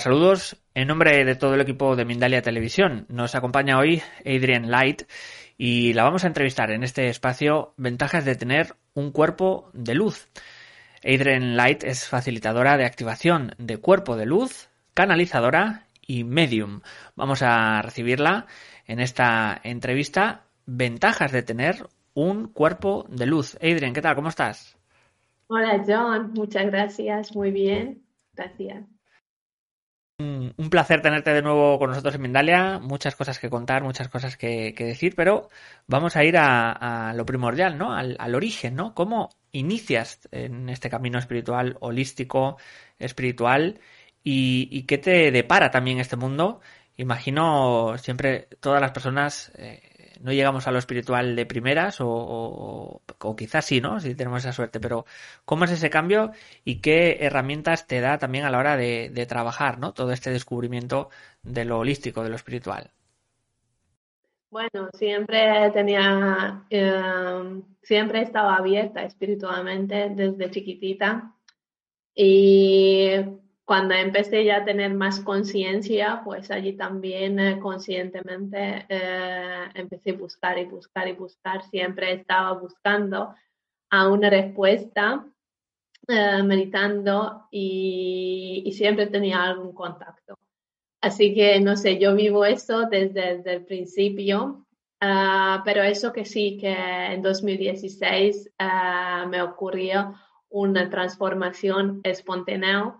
[0.00, 0.56] Saludos.
[0.72, 5.02] En nombre de todo el equipo de Mindalia Televisión, nos acompaña hoy Adrian Light
[5.58, 10.26] y la vamos a entrevistar en este espacio Ventajas de tener un cuerpo de luz.
[11.04, 16.80] Adrian Light es facilitadora de activación de cuerpo de luz, canalizadora y medium.
[17.14, 18.46] Vamos a recibirla
[18.86, 20.46] en esta entrevista.
[20.64, 23.56] Ventajas de tener un cuerpo de luz.
[23.56, 24.14] Adrian, ¿qué tal?
[24.14, 24.78] ¿Cómo estás?
[25.48, 26.32] Hola, John.
[26.32, 27.36] Muchas gracias.
[27.36, 28.02] Muy bien.
[28.32, 28.99] Gracias.
[30.20, 32.78] Un placer tenerte de nuevo con nosotros en Mindalia.
[32.78, 35.48] Muchas cosas que contar, muchas cosas que, decir, pero
[35.86, 37.94] vamos a ir a, lo primordial, ¿no?
[37.94, 38.94] Al, origen, ¿no?
[38.94, 42.58] ¿Cómo inicias en este camino espiritual, holístico,
[42.98, 43.80] espiritual?
[44.22, 46.60] Y, qué te depara también este mundo?
[46.98, 49.89] Imagino siempre todas las personas eh,
[50.20, 53.02] no llegamos a lo espiritual de primeras o,
[53.36, 54.00] quizás sí, ¿no?
[54.00, 55.06] Si tenemos esa suerte, pero
[55.44, 56.32] ¿cómo es ese cambio
[56.64, 59.92] y qué herramientas te da también a la hora de, trabajar, ¿no?
[59.92, 61.10] Todo este descubrimiento
[61.42, 62.90] de lo holístico, de lo espiritual.
[64.50, 71.32] Bueno, siempre tenía, eh, siempre estaba abierta espiritualmente desde chiquitita
[72.14, 73.12] y
[73.70, 80.14] cuando empecé ya a tener más conciencia, pues allí también eh, conscientemente eh, empecé a
[80.14, 81.62] buscar y buscar y buscar.
[81.62, 83.32] Siempre estaba buscando
[83.90, 85.24] a una respuesta,
[86.08, 90.36] eh, meditando y, siempre tenía algún contacto.
[91.00, 94.66] Así que, no sé, yo vivo eso desde, el principio,
[95.00, 100.16] ah, pero eso que sí, que en 2016 ah, me ocurrió
[100.48, 102.96] una transformación espontánea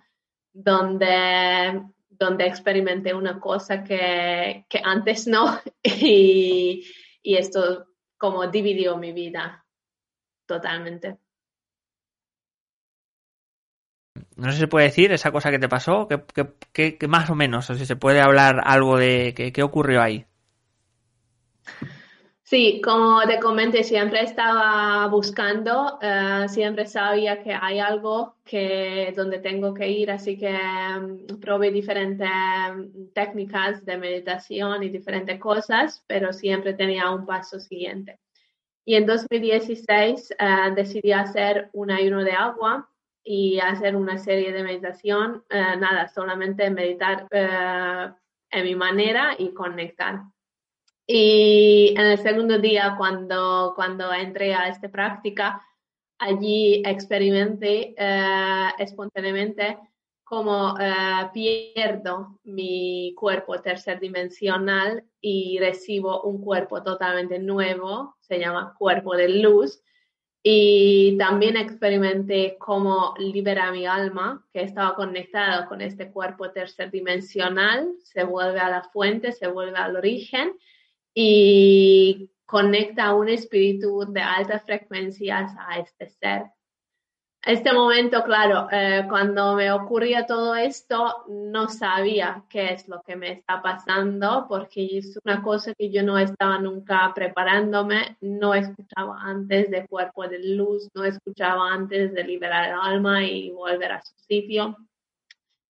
[0.52, 6.84] donde, donde experimenté una cosa que, antes no y,
[7.22, 9.64] esto como dividió mi vida
[10.46, 11.18] totalmente.
[14.36, 17.70] No sé si se puede decir esa cosa que te pasó, que, más o menos,
[17.70, 20.26] o si se puede hablar algo de qué ocurrió ahí.
[22.50, 29.38] Sí, como te comenté, siempre estaba buscando, eh, siempre sabía que hay algo que donde
[29.38, 32.28] tengo que ir, así que um, probé diferentes
[33.14, 38.18] técnicas de meditación y diferentes cosas, pero siempre tenía un paso siguiente.
[38.84, 42.90] Y en 2016 eh, decidí hacer un ayuno de agua
[43.22, 50.22] y hacer una serie de meditación, eh, nada, solamente meditar en mi manera y conectar.
[51.12, 55.60] Y en el segundo día, cuando, cuando entré a esta práctica,
[56.20, 59.76] allí experimenté eh, espontáneamente
[60.22, 69.16] cómo eh, pierdo mi cuerpo tercerdimensional y recibo un cuerpo totalmente nuevo, se llama cuerpo
[69.16, 69.82] de luz.
[70.44, 78.22] Y también experimenté cómo libera mi alma, que estaba conectado con este cuerpo tercerdimensional, se
[78.22, 80.52] vuelve a la fuente, se vuelve al origen
[81.22, 86.44] y conecta un espíritu de altas frecuencias a este ser.
[87.44, 93.16] Este momento, claro, eh, cuando me ocurría todo esto, no sabía qué es lo que
[93.16, 99.20] me está pasando, porque es una cosa que yo no estaba nunca preparándome, no escuchaba
[99.20, 104.02] antes de cuerpo de luz, no escuchaba antes de liberar el alma y volver a
[104.02, 104.74] su sitio.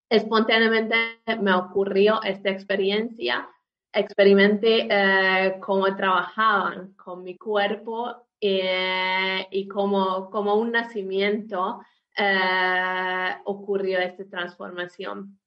[0.09, 0.97] Espontáneamente
[1.41, 3.49] me ocurrió esta experiencia
[3.93, 11.81] experimenté eh, cómo trabajaban con mi cuerpo eh, y cómo, como un nacimiento
[12.17, 15.39] eh, ocurrió esta transformación.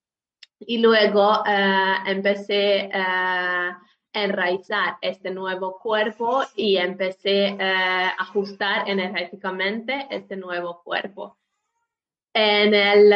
[0.60, 1.44] Y luego
[2.06, 3.82] empecé a
[4.14, 11.38] enraizar este nuevo cuerpo y empecé a ajustar energéticamente este nuevo cuerpo.
[12.34, 13.14] En el,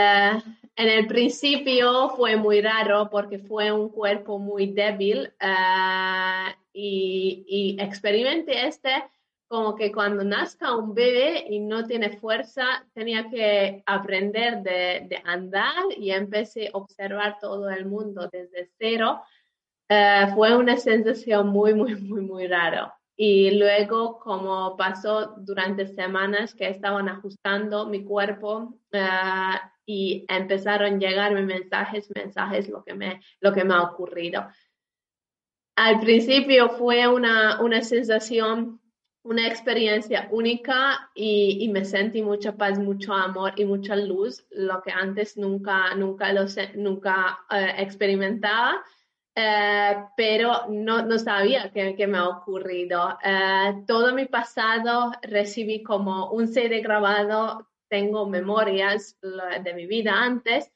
[0.78, 7.82] en el principio fue muy raro porque fue un cuerpo muy débil uh, y, y,
[7.82, 8.92] experimenté este
[9.48, 15.86] como que cuando nazca un bebé y no tiene fuerza, tenía que aprender de, andar
[15.98, 19.22] y empecé a observar todo el mundo desde cero.
[19.90, 22.92] Uh, fue una sensación muy, muy, muy, muy raro.
[23.16, 29.58] Y luego, como pasó durante semanas que estaban ajustando mi cuerpo uh,
[29.90, 34.46] y empezaron a llegarme mensajes, mensajes, lo que me, lo que me ha ocurrido.
[35.78, 38.82] Al principio fue una, una sensación,
[39.24, 44.82] una experiencia única y, y, me sentí mucha paz, mucho amor y mucha luz, lo
[44.82, 46.46] que antes nunca, nunca, lo,
[46.76, 48.84] nunca uh, experimentaba.
[49.38, 53.20] Uh, pero no, no sabía qué, qué, me ha ocurrido.
[53.24, 60.72] Uh, todo mi pasado recibí como un CD grabado tengo memorias de mi vida antes,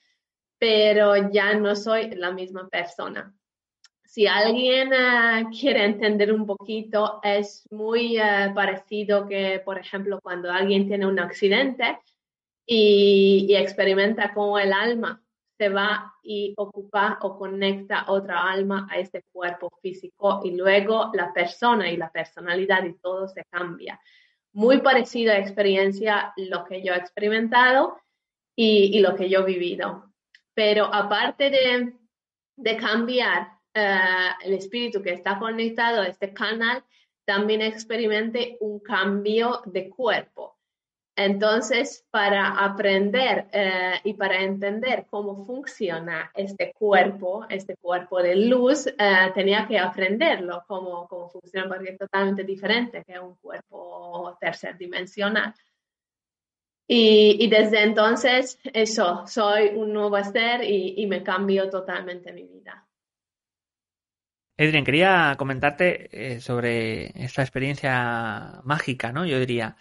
[0.57, 3.33] pero ya no soy la misma persona.
[4.03, 10.51] Si alguien eh, quiere entender un poquito, es muy eh, parecido que, por ejemplo, cuando
[10.51, 11.97] alguien tiene un accidente
[12.65, 15.23] y, y experimenta como el alma
[15.61, 21.31] se va y ocupa o conecta otra alma a este cuerpo físico y luego la
[21.31, 23.99] persona y la personalidad y todo se cambia.
[24.53, 27.99] Muy parecida experiencia lo que yo he experimentado
[28.55, 30.11] y, lo que yo he vivido.
[30.53, 31.93] Pero aparte de,
[32.57, 33.97] de cambiar eh,
[34.43, 36.83] el espíritu que está conectado a este canal,
[37.25, 40.57] también experimente un cambio de cuerpo.
[41.25, 48.87] Entonces, para aprender eh, y para entender cómo funciona este cuerpo, este cuerpo de luz,
[48.87, 54.77] eh, tenía que aprenderlo, cómo, cómo funciona, porque es totalmente diferente que un cuerpo tercer
[54.77, 55.53] dimensional.
[56.93, 62.85] Y, desde entonces, eso, soy un nuevo ser y, me cambió totalmente mi vida.
[64.57, 69.25] Edrien, quería comentarte eh, sobre esta experiencia mágica, ¿no?
[69.25, 69.77] Yo diría,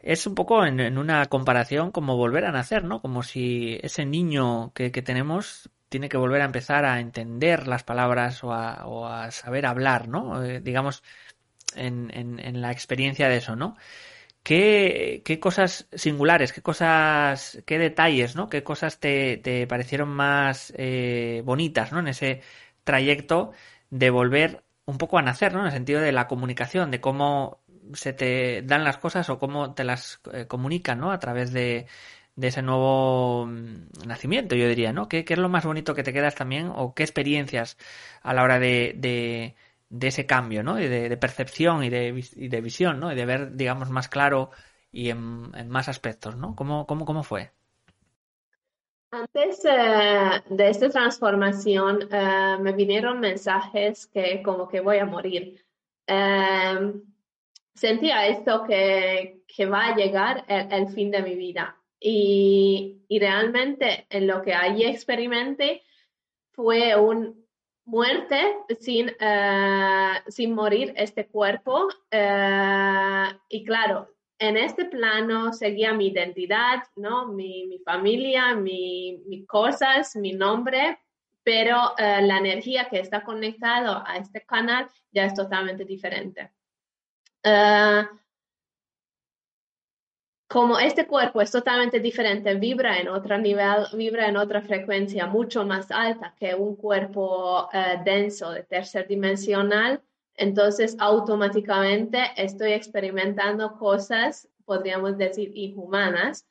[0.00, 3.00] es un poco en, una comparación como volver a nacer, ¿no?
[3.02, 8.44] Como si ese niño que, tenemos tiene que volver a empezar a entender las palabras
[8.44, 10.42] o a, saber hablar, ¿no?
[10.44, 11.02] Eh, digamos,
[11.74, 13.76] en, en, la experiencia de eso, ¿no?
[14.42, 18.48] ¿Qué, ¿Qué, cosas singulares, qué cosas, qué detalles, ¿no?
[18.48, 22.00] ¿Qué cosas te, te parecieron más eh, bonitas, ¿no?
[22.00, 22.42] En ese
[22.84, 23.52] trayecto
[23.90, 25.60] de volver un poco a nacer, ¿no?
[25.60, 27.60] En el sentido de la comunicación, de cómo
[27.94, 31.12] se te dan las cosas o cómo te las eh, comunican, ¿no?
[31.12, 31.86] A través de,
[32.40, 35.08] ese nuevo mm, nacimiento, yo diría, ¿no?
[35.08, 37.76] ¿Qué, es lo más bonito que te quedas también o qué experiencias
[38.22, 40.76] a la hora de, de, ese cambio, ¿no?
[40.76, 43.12] De, percepción y de, de visión, ¿no?
[43.12, 44.50] Y de ver, digamos, más claro
[44.92, 46.54] y en, más aspectos, ¿no?
[46.56, 47.52] ¿Cómo, cómo, cómo fue?
[49.10, 55.64] Antes eh, de esta transformación eh, me vinieron mensajes que como que voy a morir
[57.78, 61.76] sentía esto que, que va a llegar el, fin de mi vida.
[62.00, 65.82] Y, y, realmente en lo que allí experimenté
[66.52, 67.46] fue un
[67.84, 71.86] muerte sin, uh, sin morir este cuerpo.
[72.12, 74.08] Uh, y claro,
[74.38, 77.26] en este plano seguía mi identidad, ¿no?
[77.26, 80.98] mi, mi familia, mis mi cosas, mi nombre,
[81.42, 86.52] pero uh, la energía que está conectada a este canal ya es totalmente diferente.
[87.48, 88.06] Eh,
[90.48, 95.64] como este cuerpo es totalmente diferente, vibra en otro nivel, vibra en otra frecuencia mucho
[95.64, 100.02] más alta que un cuerpo eh, denso de tercer dimensional,
[100.34, 106.46] entonces automáticamente estoy experimentando cosas, podríamos decir, inhumanas,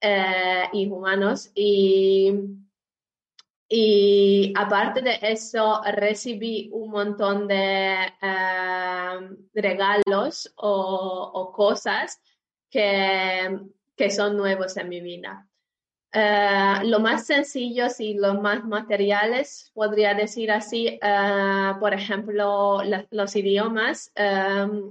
[0.00, 2.32] eh, inhumanos y
[3.74, 12.20] y aparte de eso, recibí un montón de eh, regalos o, cosas
[12.68, 13.58] que,
[13.96, 15.48] que, son nuevos en mi vida.
[16.12, 23.36] Eh, lo más sencillos y los más materiales, podría decir así, eh, por ejemplo, los
[23.36, 24.12] idiomas.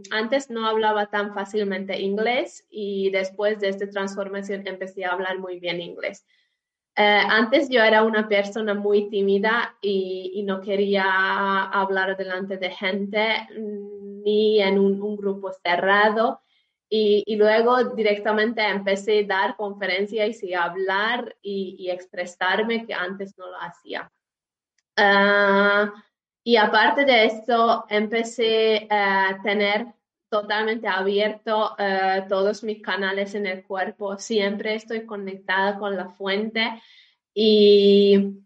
[0.10, 5.60] antes no hablaba tan fácilmente inglés y después de esta transformación empecé a hablar muy
[5.60, 6.26] bien inglés.
[7.02, 13.48] Eh, antes yo era una persona muy tímida y, no quería hablar delante de gente
[14.24, 16.42] ni en un, grupo cerrado.
[16.88, 23.48] Y, luego directamente empecé a dar conferencias y a hablar y, expresarme que antes no
[23.48, 24.12] lo hacía.
[24.96, 25.92] Ah,
[26.44, 29.88] y aparte de eso, empecé a tener
[30.32, 36.82] totalmente abierto eh, todos mis canales en el cuerpo, siempre estoy conectada con la fuente
[37.34, 38.38] y,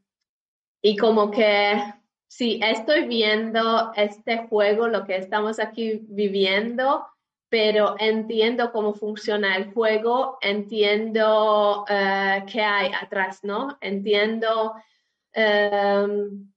[0.81, 1.79] y como que
[2.27, 7.05] sí, estoy viendo este juego, lo que estamos aquí viviendo,
[7.49, 13.77] pero entiendo cómo funciona el juego, entiendo eh, qué hay atrás, ¿no?
[13.79, 14.73] Entiendo...
[15.33, 16.54] Em,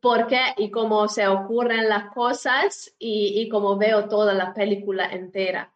[0.00, 5.06] por qué y cómo se ocurren las cosas y, y cómo veo toda la película
[5.06, 5.72] entera.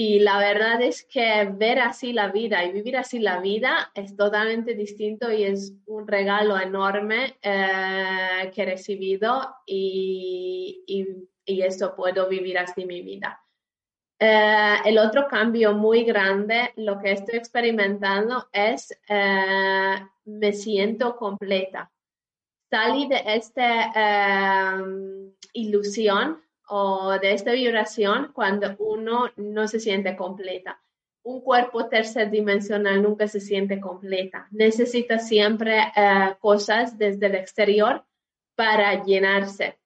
[0.00, 4.14] Y la verdad es que ver así la vida y vivir así la vida es
[4.14, 12.28] totalmente distinto y es un regalo enorme eh, que he recibido y, y, eso puedo
[12.28, 13.42] vivir así mi vida.
[14.20, 21.90] Eh, el otro cambio muy grande, lo que estoy experimentando es eh, me siento completa
[22.70, 30.80] salí de esta em, ilusión o de esta vibración cuando uno no se siente completa.
[31.24, 34.48] un cuerpo tercerdimensional nunca se siente completa.
[34.50, 38.02] Necesita siempre eh, cosas desde el exterior
[38.54, 39.78] para llenarse,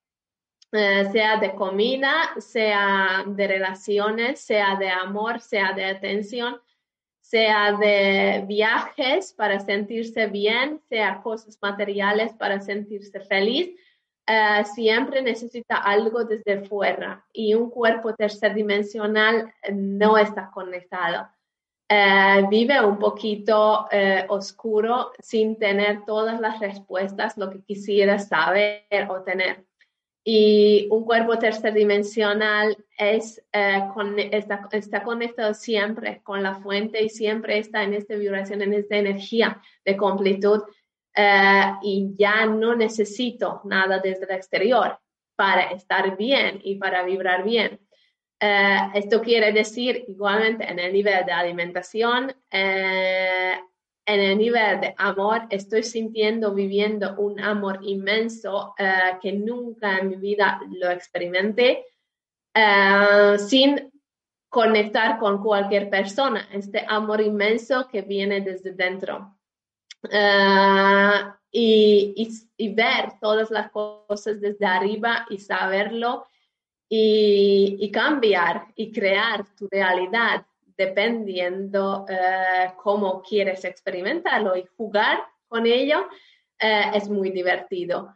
[0.71, 6.61] eh, sea de comida, sea de relaciones, sea de amor, sea de atención,
[7.33, 13.71] sea de viajes para sentirse bien, sea cosas materiales para sentirse feliz
[14.27, 21.27] eh, siempre necesita algo desde fuera y un cuerpo tercerdimensional no está conectado.
[21.89, 28.85] Eh, vive un poquito eh, oscuro sin tener todas las respuestas, lo que quisiera saber
[29.09, 29.65] o tener.
[30.25, 37.83] Y un cuerpo tercerdimensional es, está, está, conectado siempre con la fuente y siempre está
[37.83, 40.63] en esta vibración, en esta energía de completud
[41.15, 44.99] eh, y ya no necesito nada desde el exterior
[45.35, 47.81] para estar bien y para vibrar bien.
[48.41, 53.55] Eh, esto quiere decir igualmente en el nivel de alimentación, eh,
[54.05, 58.75] en el nivel de amor, estoy sintiendo, viviendo un amor inmenso
[59.21, 61.87] que nunca en mi vida lo experimenté
[63.39, 63.93] sin
[64.49, 69.39] conectar con cualquier persona, este amor inmenso que viene desde dentro.
[70.13, 76.27] Ah, y, ver todas las cosas desde arriba y saberlo
[76.89, 86.07] y, cambiar y crear tu realidad dependiendo uh, cómo quieres experimentarlo y jugar con ello
[86.59, 88.15] eh, es muy divertido.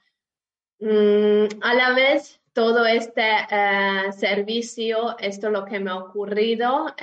[0.78, 6.94] Mm, a la vez, todo este eh, servicio, esto es lo que me ha ocurrido,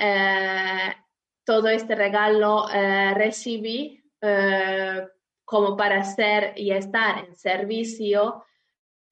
[1.44, 2.66] todo este regalo
[3.14, 5.06] recibí eh,
[5.44, 8.46] como para ser y estar en servicio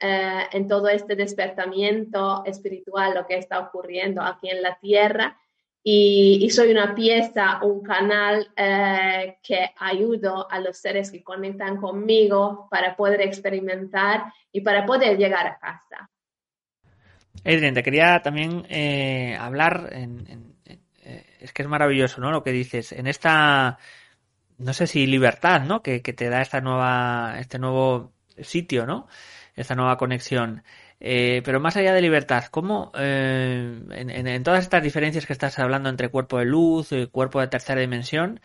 [0.01, 5.39] eh, en todo este despertamiento espiritual, lo que está ocurriendo aquí en la tierra.
[5.85, 12.69] Y, soy una pieza, un canal eh, que ayudo a los seres que conectan conmigo
[12.71, 16.09] para poder experimentar y para poder llegar a casa.
[17.45, 18.65] Adrián, te quería también
[19.41, 19.91] hablar,
[21.41, 22.31] es que es maravilloso, ¿no?
[22.31, 23.79] Lo que dices, en esta
[24.63, 25.83] no sé si libertad, ¿no?
[25.83, 29.09] Que, te da esta nueva, este nuevo sitio, ¿no?
[29.55, 30.63] Esta nueva conexión.
[31.05, 35.89] Eh, pero más allá de libertad, ¿cómo eh, en, todas estas diferencias que estás hablando
[35.89, 38.41] entre cuerpo de luz, y cuerpo de tercera dimensión,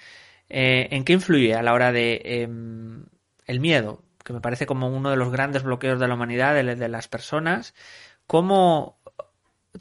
[0.49, 3.05] eh, ¿en qué influye a la hora de em,
[3.45, 4.01] el miedo?
[4.23, 7.07] Que me parece como uno de los grandes bloqueos de la humanidad, de, de las
[7.07, 7.75] personas.
[8.25, 8.97] ¿Cómo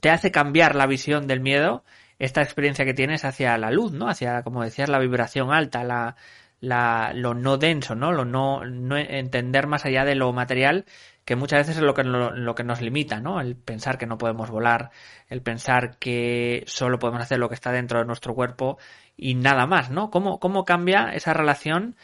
[0.01, 1.83] te hace cambiar la visión del miedo
[2.19, 4.09] esta experiencia que tienes hacia la luz, ¿no?
[4.09, 6.17] Hacia, como decías, la vibración alta, la,
[6.61, 8.13] la, lo no denso, ¿no?
[8.13, 10.85] Lo no, no entender más allá de lo material,
[11.27, 13.41] que muchas veces es lo que, lo, que nos limita, ¿no?
[13.41, 14.91] El pensar que no podemos volar,
[15.29, 18.79] el pensar que solo podemos hacer lo que está dentro de nuestro cuerpo
[19.17, 20.11] y nada más, ¿no?
[20.11, 21.97] ¿Cómo, cómo cambia esa relación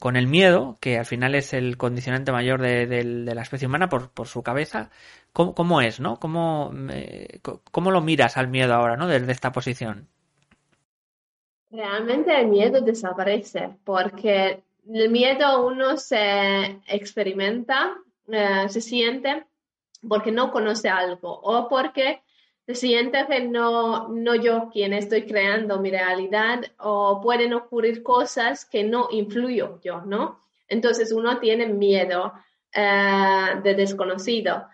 [0.00, 3.88] con el miedo, que al final es el condicionante mayor de, de la especie humana
[3.88, 4.90] por, por su cabeza,
[5.34, 6.20] ¿Cómo, es, no?
[6.20, 6.72] ¿Cómo,
[7.72, 9.08] ¿Cómo lo miras al miedo ahora, no?
[9.08, 10.06] Desde esta posición.
[11.72, 17.96] Realmente el miedo desaparece porque el miedo uno se experimenta,
[18.28, 19.44] eh, se siente
[20.08, 22.22] porque no conoce algo o porque
[22.66, 28.64] se siente que no, no yo quien estoy creando mi realidad o pueden ocurrir cosas
[28.64, 30.40] que no influyo yo, ¿no?
[30.68, 32.32] Entonces uno tiene miedo
[32.72, 34.66] eh, de desconocido.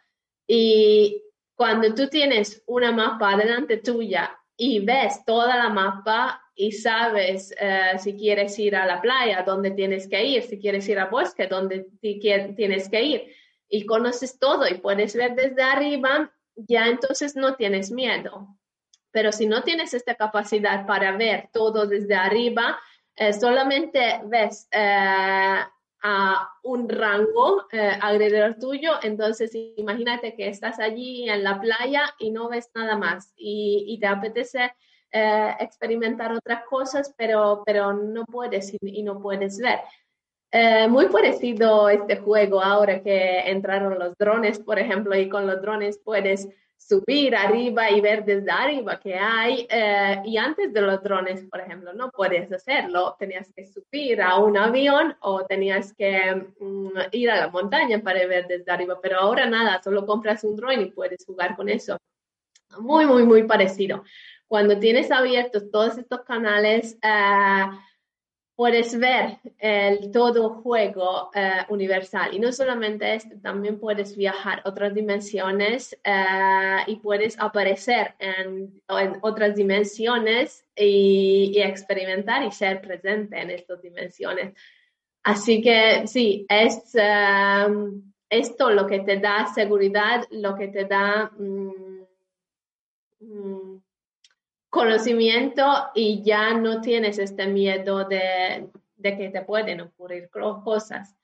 [0.46, 1.22] Y
[1.54, 7.98] cuando tú tienes una mapa delante tuya y ves toda la mapa y sabes eh,
[7.98, 11.46] si quieres ir a la playa, dónde tienes que ir, si quieres ir al bosque,
[11.46, 13.34] dónde tienes que ir,
[13.70, 18.58] y conoces todo y puedes ver desde arriba, ya entonces no tienes miedo.
[19.12, 22.78] Pero si no tienes esta capacidad para ver todo desde arriba,
[23.16, 25.60] eh, solamente ves eh,
[26.02, 27.98] a un rango eh,
[28.58, 33.98] tuyo, entonces imagínate que estás allí en la playa y no ves nada más y,
[34.00, 34.72] te apetece
[35.12, 39.80] eh, experimentar otras cosas, pero, pero no puedes y, no puedes ver.
[40.52, 45.62] Eh, muy parecido este juego ahora que entraron los drones, por ejemplo, y con los
[45.62, 49.66] drones puedes subir arriba y ver desde arriba que hay.
[49.70, 53.14] Eh, y antes de los drones, por ejemplo, no puedes hacerlo.
[53.18, 58.26] Tenías que subir a un avión o tenías que mm, ir a la montaña para
[58.26, 58.98] ver desde arriba.
[59.00, 61.96] Pero ahora nada, solo compras un drone y puedes jugar con eso.
[62.78, 64.02] Muy, muy, muy parecido.
[64.48, 67.66] Cuando tienes abiertos todos estos canales, eh,
[68.60, 72.34] puedes ver el todo juego eh, universal.
[72.34, 78.82] Y no solamente esto, también puedes viajar a otras dimensiones eh, y puedes aparecer en,
[79.22, 84.52] otras dimensiones y, experimentar y ser presente en estas dimensiones.
[85.22, 86.94] Así que sí, es
[87.66, 91.30] um, esto lo que te da seguridad, lo que te da...
[91.38, 92.04] Mm,
[93.20, 93.59] mm,
[94.70, 98.70] conocimiento y ya no tienes este miedo de,
[99.02, 101.16] que te pueden ocurrir cosas.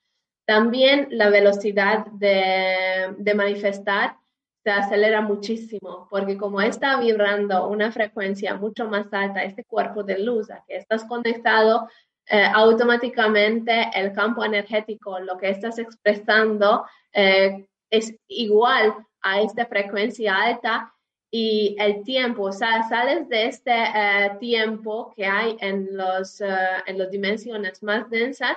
[0.45, 4.17] También la velocidad de, manifestar
[4.63, 10.19] se acelera muchísimo, porque como está vibrando una frecuencia mucho más alta, este cuerpo de
[10.19, 11.89] luz a que estás conectado,
[12.29, 20.35] eh, automáticamente el campo energético, lo que estás expresando, eh, es igual a esta frecuencia
[20.35, 20.93] alta
[21.39, 26.99] y el tiempo, o sea, sales de este eh, tiempo que hay en, los, en
[26.99, 28.57] las dimensiones más densas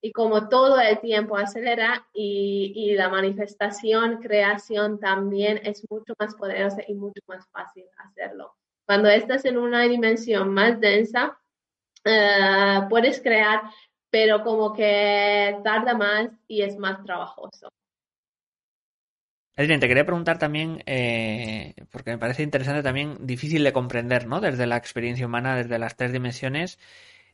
[0.00, 6.36] y como todo el tiempo acelera y, y, la manifestación, creación también es mucho más
[6.36, 8.54] poderosa y mucho más fácil hacerlo.
[8.86, 11.36] Cuando estás en una dimensión más densa,
[12.04, 13.62] eh, puedes crear,
[14.08, 17.68] pero como que tarda más y es más trabajoso.
[19.56, 24.40] Adrián, te quería preguntar también, eh, porque me parece interesante también, difícil de comprender, ¿no?
[24.40, 26.78] Desde la experiencia humana, desde las tres dimensiones,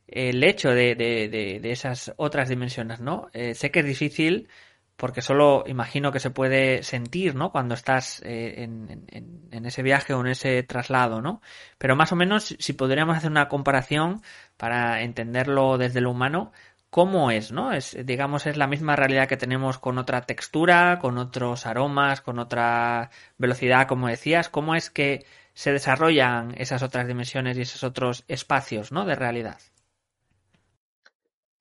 [0.07, 3.29] el hecho de, de, de, esas otras dimensiones, ¿no?
[3.33, 4.49] Eh, sé que es difícil
[4.97, 7.51] porque solo imagino que se puede sentir, ¿no?
[7.51, 11.41] Cuando estás eh, en, en, en, ese viaje o en ese traslado, ¿no?
[11.77, 14.21] Pero más o menos, si podríamos hacer una comparación
[14.57, 16.51] para entenderlo desde lo humano,
[16.97, 17.73] cómo es, ¿no?
[17.73, 22.39] Es, digamos, es la misma realidad que tenemos con otra textura, con otros aromas, con
[22.39, 24.49] otra velocidad, como decías.
[24.49, 29.05] ¿Cómo es que se desarrollan esas otras dimensiones y esos otros espacios, ¿no?
[29.05, 29.59] De realidad.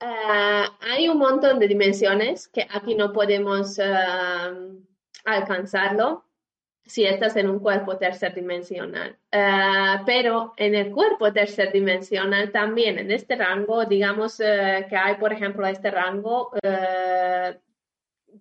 [0.01, 4.55] Ah, hay un montón de dimensiones que aquí no podemos ah,
[5.27, 6.25] alcanzarlo
[6.87, 9.19] si estás en un cuerpo tercerdimensional.
[9.33, 15.33] Uh, pero en el cuerpo tercerdimensional también, en este rango, digamos uh, que hay, por
[15.33, 17.55] ejemplo, este rango uh,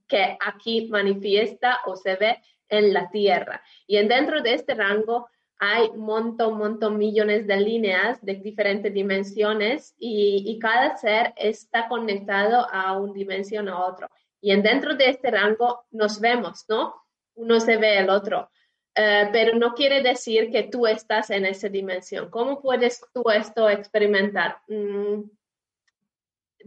[0.08, 3.64] que aquí manifiesta o se ve en la Tierra.
[3.88, 5.28] Y en dentro de este rango
[5.58, 12.68] hay montón, montón, millones de líneas de diferentes dimensiones y, y, cada ser está conectado
[12.72, 14.10] a una dimensión a otro.
[14.42, 17.05] Y en dentro de este rango nos vemos, ¿no?
[17.36, 18.50] Uno se ve el otro.
[18.98, 22.30] Eh, pero no quiere decir que tú estás en esa dimensión.
[22.30, 24.60] ¿Cómo puedes tú esto experimentar?
[24.68, 25.24] Mm,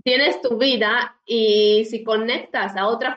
[0.05, 3.17] tienes tu vida y si conectas a otro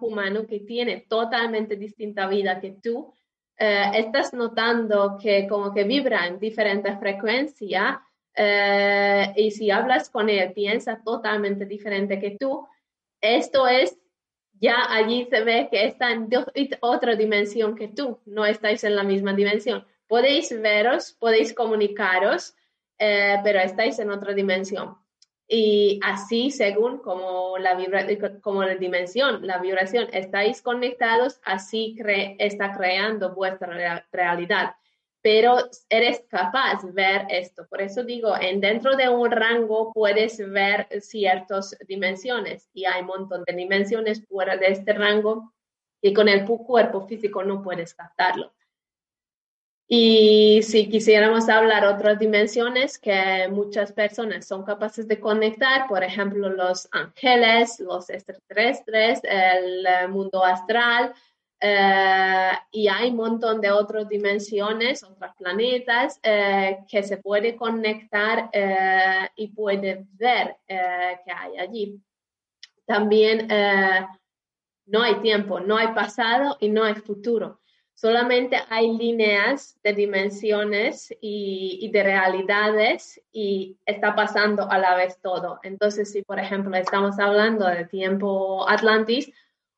[0.00, 3.14] humano que tiene totalmente distinta vida que tú,
[3.58, 7.98] eh, estás notando que como que vibra en diferentes frecuencias
[8.34, 12.66] eh, y si hablas con él, piensa totalmente diferente que tú.
[13.20, 13.96] Esto es
[14.60, 16.28] ya allí se ve que está en
[16.80, 19.86] otra dimensión que tú, no estáis en la misma dimensión.
[20.06, 22.54] Podéis veros, podéis comunicaros,
[22.98, 24.96] eh, pero estáis en otra dimensión.
[25.48, 28.04] Y así, según como la, vibra
[28.40, 31.96] como la dimensión, la vibración, estáis conectados, así
[32.38, 34.74] está creando vuestra realidad
[35.26, 35.56] pero
[35.88, 37.66] eres capaz de ver esto.
[37.68, 43.08] Por eso digo, en dentro de un rango puedes ver ciertas dimensiones y hay un
[43.08, 45.52] montón de dimensiones fuera de este rango
[46.00, 48.54] y con el cuerpo físico no puedes captarlo.
[49.88, 56.50] Y si quisiéramos hablar otras dimensiones que muchas personas son capaces de conectar, por ejemplo,
[56.50, 61.12] los ángeles, los extraterrestres, el mundo astral,
[61.58, 68.50] eh, y hay un montón de otras dimensiones, otros planetas eh, que se puede conectar
[68.52, 72.00] eh, y puede ver que hay allí.
[72.84, 73.48] También
[74.86, 77.60] no hay tiempo, no hay pasado y no hay futuro.
[77.94, 85.18] Solamente hay líneas de dimensiones y, y de realidades y está pasando a la vez
[85.22, 85.58] todo.
[85.62, 89.32] Entonces, si por ejemplo estamos hablando de tiempo Atlantis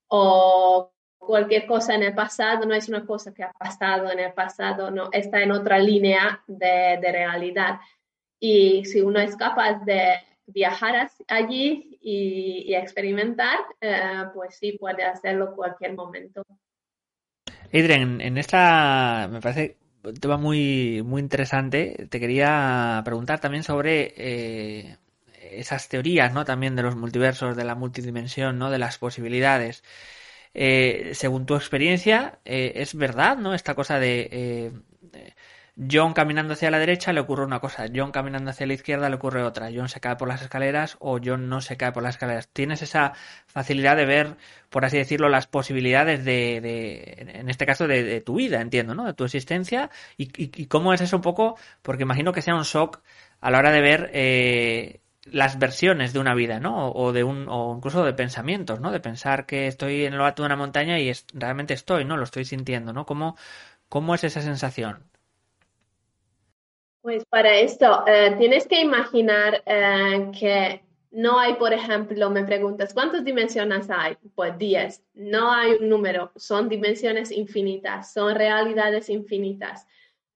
[0.08, 0.90] o
[1.28, 4.90] cualquier cosa en el pasado no es una cosa que ha pasado en el pasado,
[4.90, 7.80] no está en otra línea de, realidad.
[8.40, 10.14] Y si uno es capaz de
[10.46, 16.42] viajar allí y, experimentar, eh, pues sí puede hacerlo cualquier momento.
[17.74, 22.06] Adrian, en esta me parece un tema muy, muy interesante.
[22.08, 24.96] Te quería preguntar también sobre eh,
[25.52, 26.46] esas teorías, ¿no?
[26.46, 28.70] También de los multiversos, de la multidimensión, ¿no?
[28.70, 29.84] De las posibilidades.
[30.54, 33.54] Eh, según tu experiencia, eh, es verdad, ¿no?
[33.54, 34.72] Esta cosa de, eh,
[35.90, 39.14] John caminando hacia la derecha le ocurre una cosa, John caminando hacia la izquierda le
[39.14, 42.16] ocurre otra, John se cae por las escaleras o John no se cae por las
[42.16, 42.48] escaleras.
[42.48, 43.12] Tienes esa
[43.46, 44.36] facilidad de ver,
[44.70, 49.04] por así decirlo, las posibilidades de, de en este caso, de, tu vida, entiendo, ¿no?
[49.04, 52.64] De tu existencia y, y, cómo es eso un poco, porque imagino que sea un
[52.64, 53.00] shock
[53.40, 55.00] a la hora de ver eh,
[55.32, 56.90] las versiones de una vida, ¿no?
[56.90, 58.90] O, de un, o incluso de pensamientos, ¿no?
[58.90, 62.16] De pensar que estoy en lo alto de una montaña y realmente estoy, ¿no?
[62.16, 63.06] Lo estoy sintiendo, ¿no?
[63.06, 63.36] ¿Cómo,
[63.88, 65.04] cómo es esa sensación?
[67.00, 72.92] Pues para esto, eh, tienes que imaginar eh, que no hay, por ejemplo, me preguntas,
[72.92, 74.16] ¿cuántas dimensiones hay?
[74.34, 75.04] Pues 10.
[75.14, 79.86] No hay un número, son dimensiones infinitas, son realidades infinitas.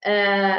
[0.02, 0.59] Eh,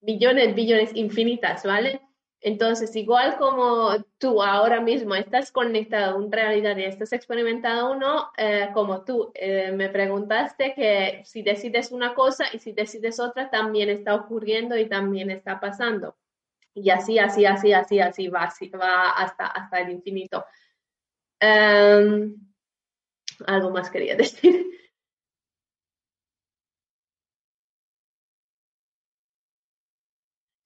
[0.00, 2.00] billones, billones infinitas, ¿vale?
[2.46, 8.32] Entonces, igual como tú ahora mismo estás conectado a una realidad y estás experimentando uno,
[8.36, 13.48] eh, como tú eh, me preguntaste que si decides una cosa y si decides otra,
[13.48, 16.18] también está ocurriendo y también está pasando.
[16.74, 20.44] Y así, así, así, así, así va, va hasta, hasta el infinito.
[21.40, 22.36] Em,
[23.46, 24.66] algo más quería decir.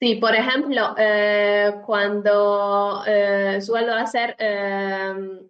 [0.01, 5.49] Sí, por ejemplo, eh, cuando eh, suelo hacer em,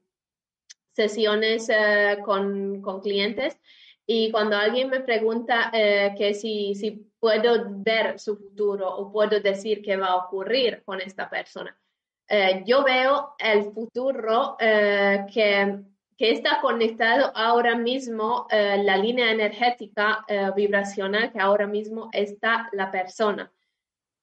[0.94, 3.58] sesiones eh, con, clientes
[4.06, 9.82] y cuando alguien me pregunta que si, si puedo ver su futuro o puedo decir
[9.82, 11.78] qué va a ocurrir con esta persona,
[12.64, 15.80] yo veo el futuro que,
[16.16, 20.24] que, está conectado ahora mismo, la línea energética
[20.56, 23.52] vibracional que ahora mismo está la persona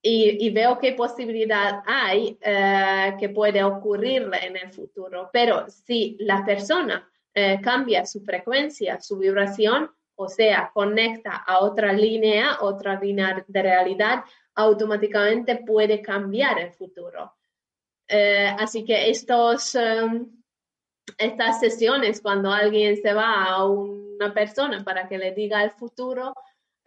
[0.07, 5.31] y, veo qué posibilidad hay eh, que puede ocurrirle en el futuro.
[5.33, 11.91] Pero si la persona eh, cambia su frecuencia, su vibración, o sea, conecta a otra
[11.91, 17.33] línea, otra línea de realidad, automáticamente puede cambiar el futuro.
[18.07, 20.29] Eh, así que estos, em,
[21.17, 26.31] estas sesiones, cuando alguien se va a una persona para que le diga el futuro,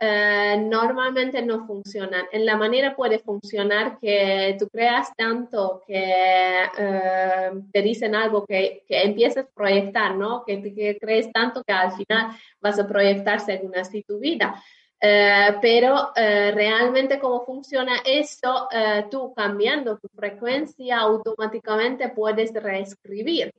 [0.00, 2.26] eh, normalmente no funcionan.
[2.30, 8.84] En la manera puede funcionar que tú creas tanto que eh, te dicen algo que,
[8.86, 10.44] que empieces a proyectar, ¿no?
[10.44, 12.28] Que, crees tanto que al final
[12.60, 14.62] vas a proyectar según así tu vida.
[15.00, 18.68] Eh, pero realmente cómo funciona esto,
[19.10, 23.52] tú cambiando tu frecuencia automáticamente puedes reescribir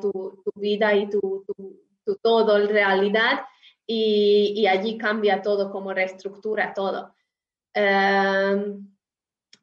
[0.00, 3.40] tu, tu, vida y tu, tu, tu todo en realidad
[3.88, 7.14] y, allí cambia todo, como reestructura todo.
[7.72, 8.86] Em,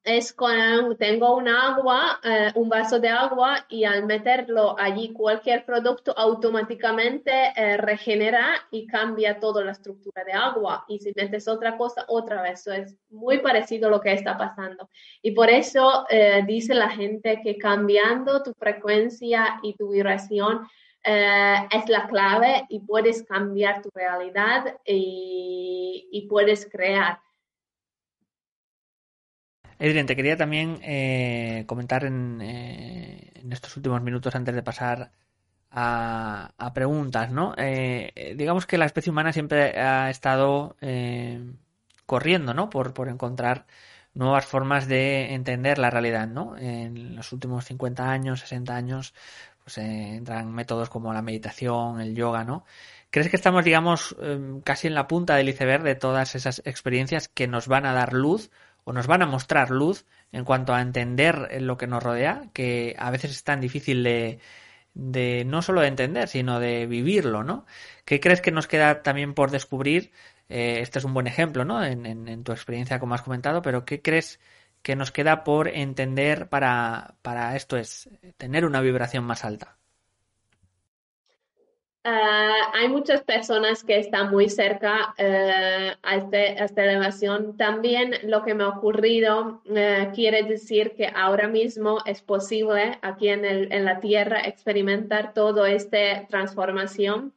[0.04, 5.66] es con, tengo un agua, eh, un vaso de agua y al meterlo allí cualquier
[5.66, 10.86] producto automáticamente eh, regenera y cambia toda la estructura de agua.
[10.88, 12.62] Y si metes otra cosa, otra vez.
[12.62, 14.90] Eso es muy parecido a lo que está pasando.
[15.22, 20.68] Y por eso eh, dice la gente que cambiando tu frecuencia y tu vibración,
[21.08, 27.20] eh, es la clave y puedes cambiar tu realidad y, puedes crear.
[29.78, 35.12] Edwin, te quería también eh, comentar en, eh, en, estos últimos minutos antes de pasar
[35.70, 37.54] a, preguntas, ¿no?
[38.36, 40.78] digamos que la especie humana siempre ha estado
[42.06, 42.70] corriendo, ¿no?
[42.70, 43.66] Por, por encontrar
[44.14, 46.58] nuevas formas de entender la realidad, ¿no?
[46.58, 49.14] En los últimos 50 años, 60 años,
[49.66, 52.66] pues eh, entran métodos como la meditación, el yoga, ¿no?
[53.10, 57.28] ¿Crees que estamos, digamos, em, casi en la punta del iceberg de todas esas experiencias
[57.28, 58.52] que nos van a dar luz
[58.84, 62.96] o nos van a mostrar luz en cuanto a entender lo que nos rodea, que
[63.00, 64.40] a veces es tan difícil de,
[64.96, 67.66] de no solo de entender, sino de vivirlo, ¿no?
[68.06, 70.12] ¿Qué crees que nos queda también por descubrir?
[70.50, 71.84] Eh, este es un buen ejemplo, ¿no?
[71.84, 74.40] En, en, tu experiencia, como has comentado, pero ¿qué crees
[74.86, 79.80] que nos queda por entender para, para esto es tener una vibración más alta?
[82.04, 87.58] Ah, hay muchas personas que están muy cerca eh, a, este, esta elevación.
[87.58, 93.30] También lo que me ha ocurrido eh, quiere decir que ahora mismo es posible aquí
[93.30, 97.34] en, el, en la Tierra experimentar toda esta transformación,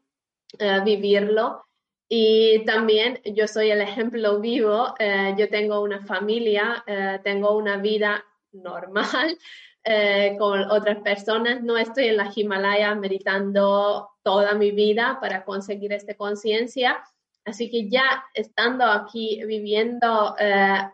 [0.59, 1.65] eh, vivirlo.
[2.09, 7.77] Y también yo soy el ejemplo vivo, eh, yo tengo una familia, eh, tengo una
[7.77, 9.39] vida normal
[9.85, 15.93] eh, con otras personas, no estoy en la Himalaya meditando toda mi vida para conseguir
[15.93, 17.05] esta conciencia,
[17.45, 20.35] así que ya estando aquí viviendo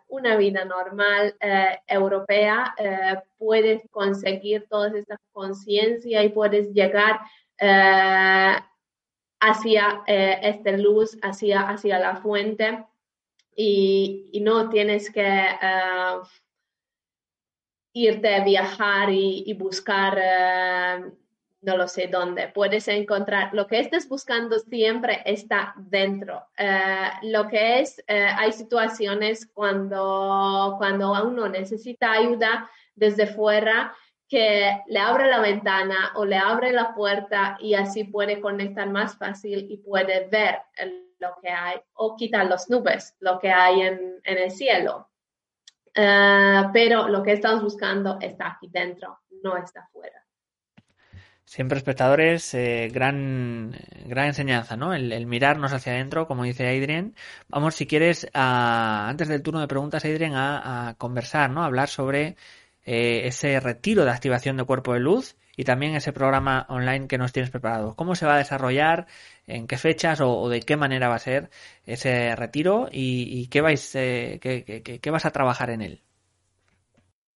[0.09, 1.35] una vida normal
[1.89, 2.77] europea,
[3.39, 7.19] puedes conseguir toda esta conciencia y puedes llegar
[9.41, 12.85] hacia eh, esta luz, hacia, la fuente
[13.55, 16.27] y, no tienes que uh,
[17.93, 21.13] irte a viajar y, buscar, uh,
[21.63, 22.49] no lo sé dónde.
[22.49, 26.47] Puedes encontrar lo que estés buscando siempre está dentro.
[27.23, 33.95] Lo que es, hay situaciones cuando, cuando uno necesita ayuda desde fuera
[34.29, 39.17] que le abre la ventana o le abre la puerta y así puede conectar más
[39.17, 40.61] fácil y puede ver
[41.19, 45.09] lo que hay o quitar las nubes, lo que hay en, el cielo.
[45.95, 50.25] Eh, pero lo que estamos buscando está aquí dentro, no está afuera.
[51.47, 54.95] Siempre espectadores, eh, gran, gran enseñanza, ¿no?
[54.95, 57.15] El, mirarnos hacia adentro, como dice Adrien.
[57.49, 61.63] Vamos, si quieres, antes del turno de preguntas, Adrien, a, a conversar, ¿no?
[61.63, 62.37] A hablar sobre
[62.85, 67.19] eh, ese retiro de activación de cuerpo de luz y también ese programa online que
[67.19, 67.95] nos tienes preparado.
[67.95, 69.07] ¿Cómo se va a desarrollar?
[69.47, 71.51] ¿En qué fechas o, de qué manera va a ser
[71.87, 72.89] ese retiro?
[72.91, 74.39] ¿Y, qué, vais, eh,
[75.01, 76.03] qué, vas a trabajar en él?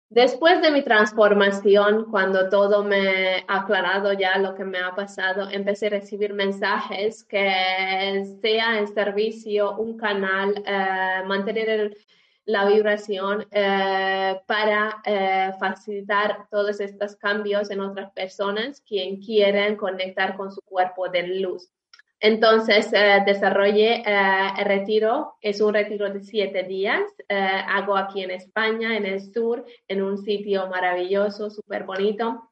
[0.10, 5.50] Después de mi transformación, cuando todo me ha aclarado ya lo que me ha pasado,
[5.50, 11.98] empecé a recibir mensajes que sea en servicio un canal, eh, mantener el,
[12.46, 20.38] la vibración eh, para eh, facilitar todos estos cambios en otras personas quien quieren conectar
[20.38, 21.72] con su cuerpo de luz.
[22.20, 28.96] Entonces, eh, desarrollé el retiro, es un retiro de siete días, hago aquí en España,
[28.96, 32.50] en el sur, en un sitio maravilloso, súper bonito.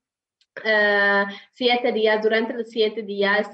[1.52, 3.50] Siete días, durante los siete días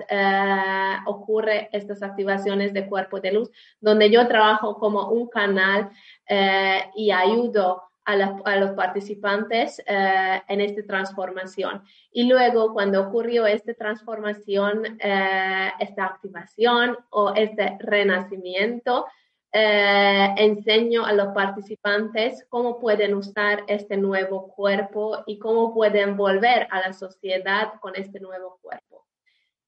[1.05, 5.89] ocurre estas activaciones de cuerpo de luz, donde yo trabajo como un canal
[6.27, 11.83] eh, y ayudo a, los participantes eh, en esta transformación.
[12.12, 19.05] Y luego, cuando ocurrió esta transformación, eh, esta activación o este renacimiento,
[19.51, 26.81] enseño a los participantes cómo pueden usar este nuevo cuerpo y cómo pueden volver a
[26.81, 28.89] la sociedad con este nuevo cuerpo.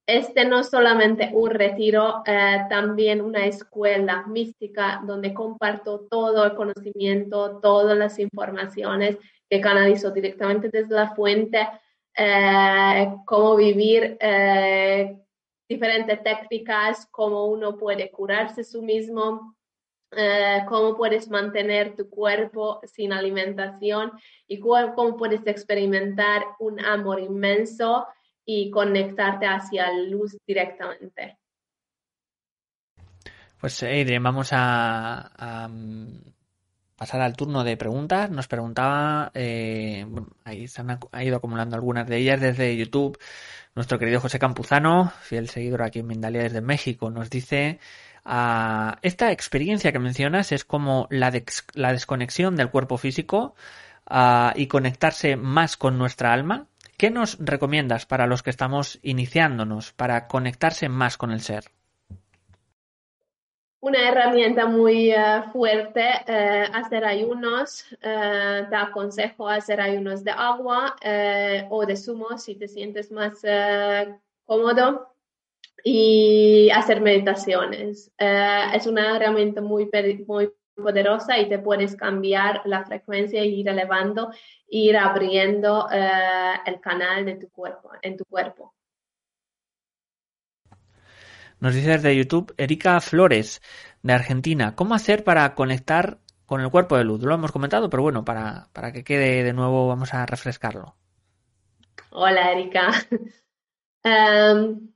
[0.07, 6.55] Este no es solamente un retiro, eh, también una escuela mística donde comparto todo el
[6.55, 9.17] conocimiento, todas las informaciones
[9.49, 11.65] que canalizo directamente desde la fuente,
[12.17, 15.17] eh, cómo vivir eh,
[15.69, 19.55] diferentes técnicas, cómo uno puede curarse su mismo,
[20.67, 24.11] cómo puedes mantener tu cuerpo sin alimentación
[24.47, 28.05] y cómo puedes experimentar un amor inmenso
[28.45, 31.37] y conectarte hacia la luz directamente.
[33.59, 36.31] Pues Adrian, vamos a, mm,
[36.95, 38.31] pasar al turno de preguntas.
[38.31, 40.05] Nos preguntaba, eh,
[40.43, 43.19] ahí se han ha ido acumulando algunas de ellas desde YouTube.
[43.75, 47.79] Nuestro querido José Campuzano, fiel seguidor aquí en Mindalia desde México, nos dice,
[48.25, 51.31] ah, esta experiencia que mencionas es como la,
[51.73, 53.55] la desconexión del cuerpo físico
[54.05, 56.67] ah, y conectarse más con nuestra alma.
[56.97, 61.63] ¿Qué nos recomiendas para los que estamos iniciándonos, para conectarse más con el ser?
[63.81, 67.83] Una herramienta muy eh, fuerte, eh, hacer ayunos.
[67.99, 70.95] Eh, te aconsejo hacer ayunos de agua
[71.71, 73.41] o de zumo si te sientes más
[74.45, 75.10] cómodo
[75.83, 78.11] y hacer meditaciones.
[78.17, 79.89] es una herramienta muy,
[80.27, 84.31] muy poderosa y te puedes cambiar la frecuencia e ir elevando,
[84.67, 88.73] ir abriendo eh, el canal de tu cuerpo, en tu cuerpo.
[91.59, 93.61] Nos dice desde YouTube Erika Flores,
[94.01, 97.21] de Argentina, ¿cómo hacer para conectar con el cuerpo de luz?
[97.21, 100.95] Lo hemos comentado, pero bueno, para, para que quede de nuevo, vamos a refrescarlo.
[102.09, 102.91] Hola, Erika.
[104.03, 104.89] Em,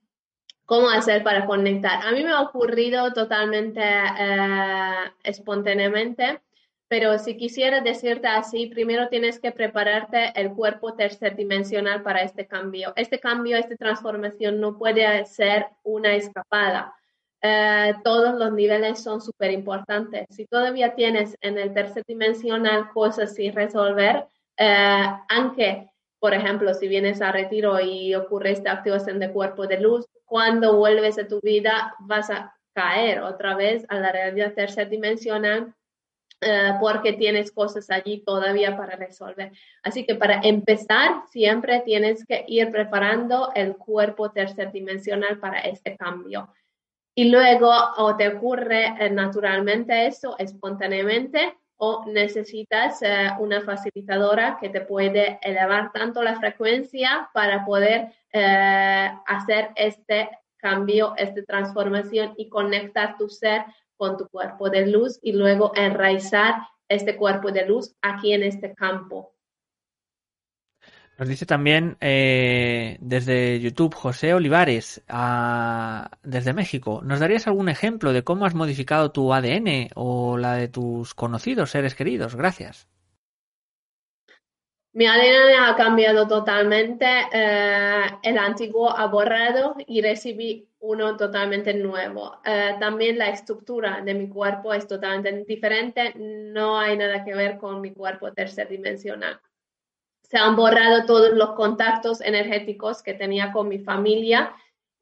[0.65, 2.03] ¿Cómo hacer para conectar?
[2.03, 6.41] A mí me ha ocurrido totalmente eh, espontáneamente,
[6.87, 12.93] pero si quisiera decirte así, primero tienes que prepararte el cuerpo tercerdimensional para este cambio.
[12.95, 16.95] Este cambio, esta transformación no puede ser una escapada.
[17.41, 20.25] Eh, todos los niveles son súper importantes.
[20.31, 24.25] Si todavía tienes en el tercer dimensional cosas sin resolver,
[24.57, 25.89] eh, aunque,
[26.25, 30.75] por ejemplo, si vienes a retiro y ocurre esta activación de cuerpo de luz, cuando
[30.75, 35.75] vuelves a tu vida vas a caer otra vez a la realidad tercera dimensional
[36.41, 39.51] eh, porque tienes cosas allí todavía para resolver.
[39.83, 46.49] Así que para empezar, siempre tienes que ir preparando el cuerpo tercer-dimensional para este cambio.
[47.13, 54.69] Y luego o te ocurre eh, naturalmente eso, espontáneamente, o necesitas eh, una facilitadora que
[54.69, 62.49] te puede elevar tanto la frecuencia para poder eh, hacer este cambio, esta transformación y
[62.49, 63.65] conectar tu ser
[63.97, 66.55] con tu cuerpo de luz y luego enraizar
[66.87, 69.34] este cuerpo de luz aquí en este campo.
[71.17, 75.01] Nos dice también eh, desde YouTube José Olivares,
[76.23, 77.01] desde México.
[77.05, 81.71] ¿Nos darías algún ejemplo de cómo has modificado tu ADN o la de tus conocidos
[81.71, 82.35] seres queridos?
[82.35, 82.89] Gracias.
[84.91, 87.05] Mi ADN ha cambiado totalmente.
[87.31, 92.39] Eh, el antiguo ha borrado y recibí uno totalmente nuevo.
[92.45, 96.13] Eh, también la estructura de mi cuerpo es totalmente diferente.
[96.15, 99.39] No hay nada que ver con mi cuerpo tercerdimensional
[100.29, 104.55] se han borrado todos los contactos energéticos que tenía con mi familia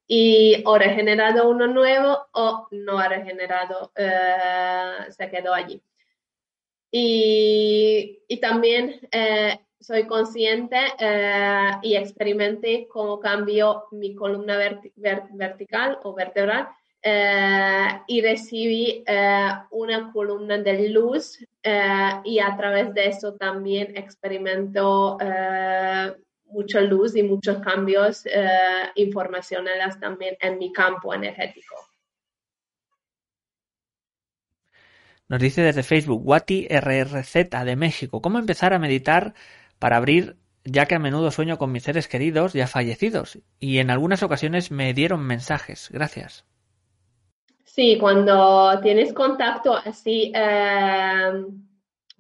[0.06, 5.82] y o regenerado uno nuevo o no ha regenerado, eh, se quedó allí.
[6.92, 14.58] Y, también eh, soy consciente eh, y experimenté cómo cambió mi columna
[14.98, 16.68] vertical o vertebral
[17.04, 25.18] y recibí eh, una columna de luz eh, y a través de eso también experimento
[26.46, 28.26] mucha luz y muchos cambios
[28.96, 31.76] informacionales también en mi campo energético.
[35.28, 37.34] Nos dice desde Facebook Wati RRZ
[37.66, 39.34] de México, ¿cómo empezar a meditar
[39.80, 43.90] para abrir ya que a menudo sueño con mis seres queridos ya fallecidos y en
[43.90, 45.90] algunas ocasiones me dieron mensajes.
[45.92, 46.46] Gracias.
[47.76, 51.68] Sí, cuando tienes contacto así em,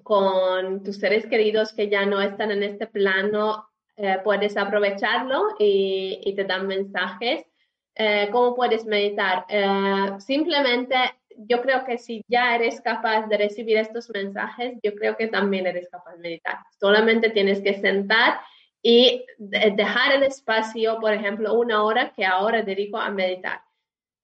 [0.01, 6.33] con tus seres queridos que ya no están en este plano, eh, puedes aprovecharlo y,
[6.35, 7.45] te dan mensajes.
[7.93, 9.45] Eh, ¿Cómo puedes meditar?
[9.47, 10.95] Eh, simplemente,
[11.37, 15.67] yo creo que si ya eres capaz de recibir estos mensajes, yo creo que también
[15.67, 16.57] eres capaz de meditar.
[16.79, 18.39] Solamente tienes que sentar
[18.81, 23.61] y dejar el espacio, por ejemplo, una hora que ahora dedico a meditar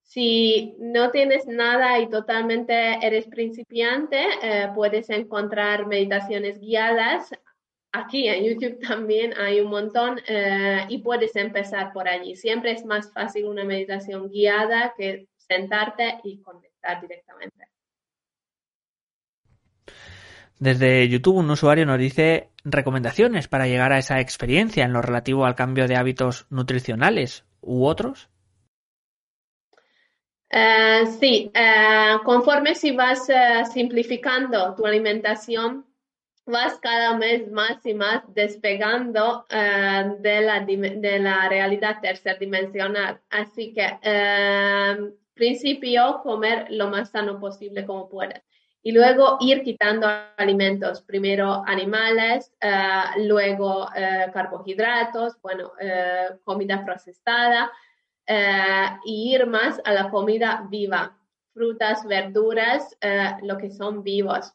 [0.09, 7.29] si no tienes nada y totalmente eres principiante, eh, puedes encontrar meditaciones guiadas.
[7.91, 12.35] Aquí en YouTube también hay un montón eh, y puedes empezar por allí.
[12.35, 17.65] Siempre es más fácil una meditación guiada que sentarte y conectar directamente.
[20.57, 25.45] Desde YouTube un usuario nos dice recomendaciones para llegar a esa experiencia en lo relativo
[25.45, 28.31] al cambio de hábitos nutricionales u otros.
[30.51, 35.85] Eh, sí, eh, conforme si vas eh, simplificando tu alimentación,
[36.45, 43.21] vas cada vez más y más despegando de, la, de la realidad tercerdimensional.
[43.29, 43.87] Así que,
[45.35, 48.41] principio, comer lo más sano posible como puedas.
[48.81, 50.07] Y luego ir quitando
[50.37, 52.51] alimentos, primero animales,
[53.17, 53.87] luego
[54.33, 55.73] carbohidratos, bueno,
[56.43, 57.71] comida procesada,
[58.31, 61.17] eh, y ir más a la comida viva,
[61.51, 64.53] frutas, verduras, eh, lo que son vivos.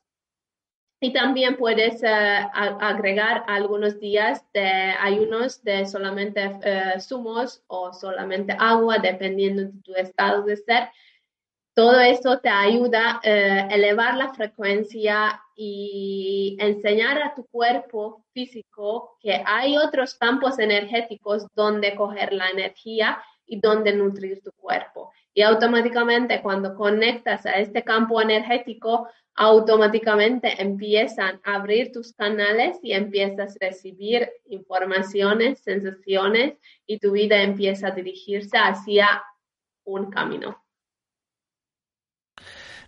[1.00, 8.98] Y también puedes eh, agregar algunos días de ayunos de solamente zumos o solamente agua,
[8.98, 10.88] dependiendo de tu estado de ser.
[11.74, 19.42] Todo esto te ayuda a elevar la frecuencia y enseñar a tu cuerpo físico que
[19.44, 25.12] hay otros campos energéticos donde coger la energía y dónde nutrir tu cuerpo.
[25.32, 32.92] Y automáticamente cuando conectas a este campo energético, automáticamente empiezan a abrir tus canales y
[32.92, 36.54] empiezas a recibir informaciones, sensaciones
[36.86, 39.22] y tu vida empieza a dirigirse hacia
[39.84, 40.62] un camino.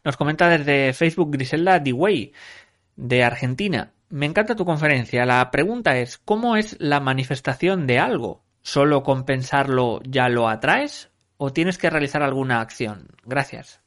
[0.04, 2.32] Nos comenta desde Facebook Griselda Dewey
[2.94, 3.92] de Argentina.
[4.08, 5.26] Me encanta tu conferencia.
[5.26, 8.45] La pregunta es, ¿cómo es la manifestación de algo?
[8.66, 13.06] ¿Solo con pensarlo ya lo atraes o tienes que realizar alguna acción?
[13.24, 13.80] Gracias.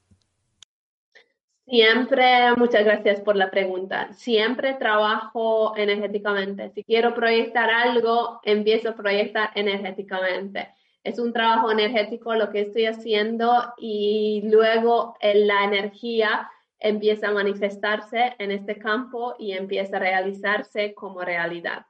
[1.65, 4.13] Siempre, muchas gracias por la pregunta.
[4.13, 6.69] Siempre trabajo energéticamente.
[6.69, 10.69] Si quiero proyectar algo, empiezo a proyectar energéticamente.
[11.03, 16.49] Es un trabajo energético lo que estoy haciendo y luego la energía
[16.79, 21.85] empieza a manifestarse en este campo y empieza a realizarse como realidad.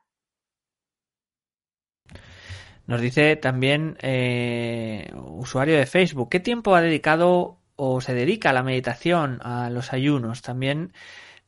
[2.89, 8.53] Nos dice también eh, usuario de Facebook, ¿qué tiempo ha dedicado o se dedica a
[8.53, 10.41] la meditación, a los ayunos?
[10.41, 10.91] También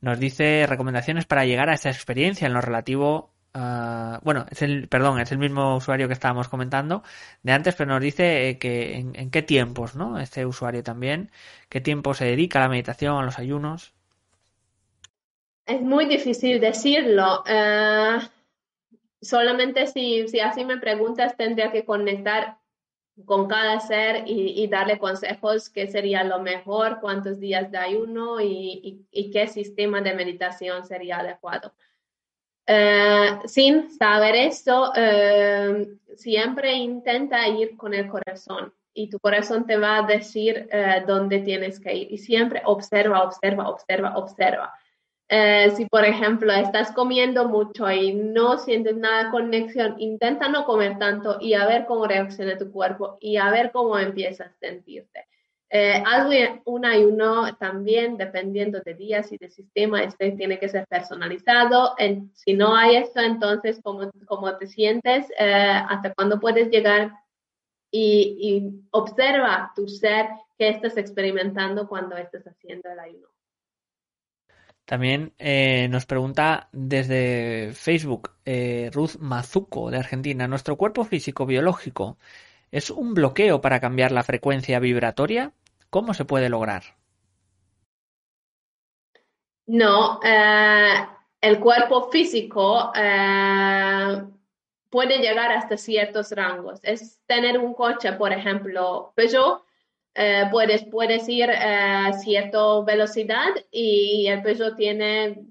[0.02, 5.20] nos dice recomendaciones para llegar a esa experiencia en lo relativo bueno, es el, perdón,
[5.20, 7.02] es el mismo usuario que estábamos comentando
[7.42, 10.20] de antes, pero nos dice eh, que en, qué tiempos, ¿no?
[10.20, 11.32] Este usuario también,
[11.70, 13.94] qué tiempo se dedica a la meditación, a los ayunos.
[15.66, 17.44] Es muy difícil decirlo.
[17.48, 18.20] Eh,
[19.22, 22.58] solamente si, si así me preguntas, tendría que conectar
[23.26, 29.06] con cada ser y, darle consejos qué sería lo mejor, cuántos días de ayuno y,
[29.32, 31.74] qué sistema de meditación sería adecuado.
[32.66, 39.78] Eh, sin saber esto, eh, siempre intenta ir con el corazón y tu corazón te
[39.78, 44.74] va a decir eh, dónde tienes que ir y siempre observa, observa, observa, observa.
[45.34, 50.66] Eh, si, por ejemplo, estás comiendo mucho y no sientes nada de conexión, intenta no
[50.66, 54.60] comer tanto y a ver cómo reacciona tu cuerpo y a ver cómo empiezas a
[54.60, 55.26] sentirte.
[55.70, 60.86] Eh, algo, un ayuno también, dependiendo de días y de sistema, este tiene que ser
[60.88, 61.96] personalizado.
[62.34, 65.32] si no hay esto, entonces, ¿cómo, cómo te sientes?
[65.40, 67.14] Eh, ¿Hasta cuándo puedes llegar?
[67.90, 70.28] Y, y observa tu ser
[70.58, 73.32] que estás experimentando cuando estás haciendo el ayuno.
[74.86, 82.18] También eh, nos pregunta desde Facebook eh, Ruth Mazuco de Argentina, ¿nuestro cuerpo físico biológico
[82.72, 85.54] es un bloqueo para cambiar la frecuencia vibratoria?
[85.90, 86.84] ¿Cómo se puede lograr?
[89.68, 91.08] No, eh,
[91.40, 92.92] el cuerpo físico
[94.90, 96.80] puede llegar hasta ciertos rangos.
[96.84, 99.64] Es tener un coche, por ejemplo, Peugeot
[100.14, 105.46] eh, puedes, puedes ir a eh, cierta velocidad y el Peugeot tiene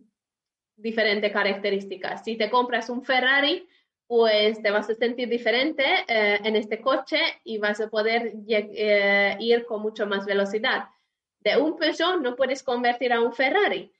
[0.76, 2.24] diferentes características.
[2.24, 3.66] Si te compras un Ferrari,
[4.06, 9.64] pues te vas a sentir diferente eh, en este coche y vas a poder ir
[9.66, 10.88] con mucho más velocidad.
[11.40, 13.90] De un Peugeot no puedes convertir a un Ferrari.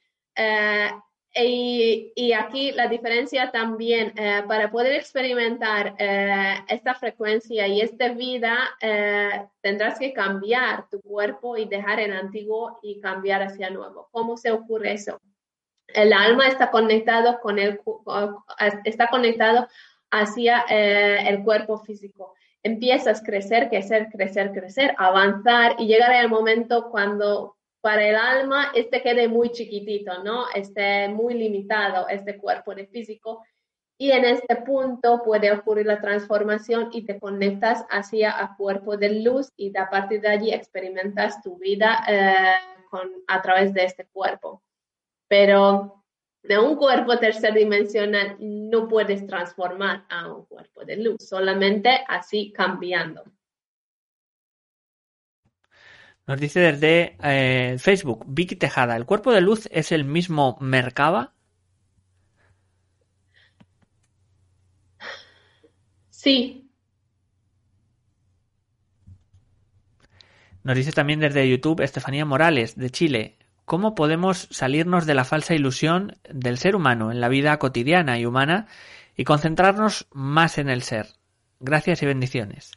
[1.33, 8.57] Y, aquí la diferencia también, eh, para poder experimentar eh, esta frecuencia y esta vida,
[8.81, 14.09] eh, tendrás que cambiar tu cuerpo y dejar el antiguo y cambiar hacia nuevo.
[14.11, 15.21] ¿Cómo se ocurre eso?
[15.87, 17.79] El alma está conectado con el,
[18.85, 19.67] está conectado
[20.09, 22.33] hacia el cuerpo físico.
[22.63, 28.71] Empiezas a crecer, crecer, crecer, crecer, avanzar y llegar el momento cuando para el alma
[28.75, 30.45] este quede muy chiquitito, ¿no?
[30.53, 33.43] Esté muy limitado este cuerpo de físico.
[33.97, 39.21] Y en este punto puede ocurrir la transformación y te conectas hacia el cuerpo de
[39.21, 42.55] luz y a partir de allí experimentas tu vida eh,
[42.89, 44.63] con, a través de este cuerpo.
[45.27, 46.03] Pero
[46.43, 53.23] de un cuerpo tercerdimensional no puedes transformar a un cuerpo de luz, solamente así cambiando.
[56.27, 61.33] Nos dice desde eh, Facebook, Vicky Tejada, ¿el cuerpo de luz es el mismo Merkaba?
[66.09, 66.69] Sí.
[70.63, 75.55] Nos dice también desde YouTube Estefanía Morales, de Chile, ¿cómo podemos salirnos de la falsa
[75.55, 78.67] ilusión del ser humano en la vida cotidiana y humana
[79.17, 81.07] y concentrarnos más en el ser?
[81.59, 82.73] Gracias y bendiciones.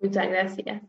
[0.00, 0.82] Muchas gracias.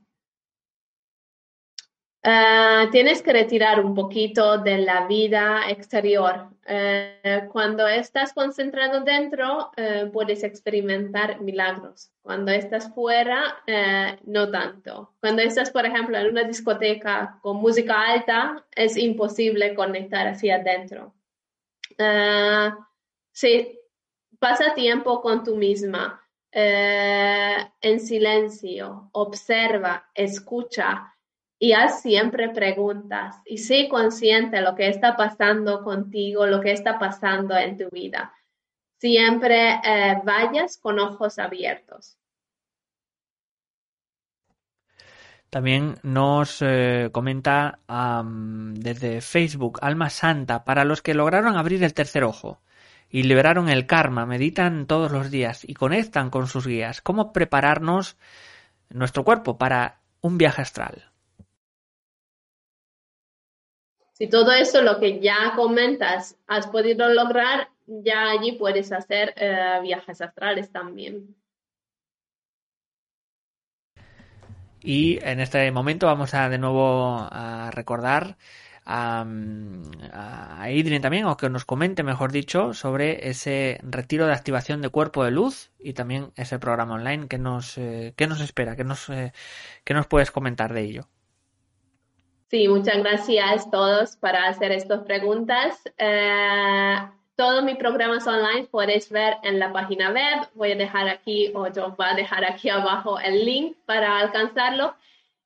[2.26, 6.48] Eh, tienes que retirar un poquito de la vida exterior.
[6.66, 12.12] Eh, cuando estás concentrado dentro, eh, puedes experimentar milagros.
[12.22, 13.58] Cuando estás fuera,
[14.24, 15.14] no tanto.
[15.20, 21.14] Cuando estás, por ejemplo, en una discoteca con música alta, es imposible conectar hacia adentro.
[23.34, 23.80] sí,
[24.40, 26.22] pasa tiempo con tú misma.
[26.52, 31.13] en silencio, observa, escucha,
[31.64, 36.74] y haz siempre preguntas y sé consciente de lo que está pasando contigo, lo que
[36.74, 38.34] está pasando en tu vida.
[38.98, 42.18] Siempre eh, vayas con ojos abiertos.
[45.50, 47.80] También nos eh, comenta
[48.74, 52.60] desde Facebook Alma Santa, para los que lograron abrir el tercer ojo
[53.10, 57.02] y liberaron el karma, meditan todos los días y conectan con sus guías.
[57.02, 58.18] ¿Cómo prepararnos
[58.90, 61.13] nuestro cuerpo para un viaje astral?
[64.14, 69.80] Si todo eso, lo que ya comentas, has podido lograr, ya allí puedes hacer eh,
[69.82, 71.36] viajes astrales también.
[74.82, 78.38] Y en este momento vamos a de nuevo a recordar
[78.86, 79.26] a,
[80.12, 84.90] a Idrin también, o que nos comente, mejor dicho, sobre ese retiro de activación de
[84.90, 88.84] cuerpo de luz y también ese programa online que nos, eh, que nos espera, que
[88.84, 89.34] nos, eh,
[89.86, 91.10] que nos puedes comentar de ello.
[92.54, 95.82] Sí, muchas gracias a todos para hacer estas preguntas.
[95.98, 96.96] Eh,
[97.36, 100.48] todos mis programas online puedes ver en la página web.
[100.54, 104.94] Voy a dejar aquí, o yo voy a dejar aquí abajo el link para alcanzarlo.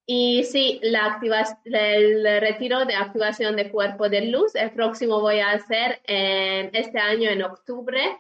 [0.05, 1.17] Y sí, la
[1.63, 6.99] el retiro de activación de cuerpo de luz, el próximo voy a hacer en este
[6.99, 8.17] año en octubre